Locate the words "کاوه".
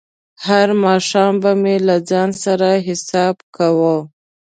3.55-3.97